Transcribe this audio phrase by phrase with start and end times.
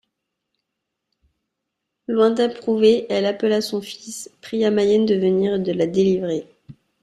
[2.07, 6.47] Loin d'approuver, elle appela son fils, pria Mayenne de venir et de la délivrer.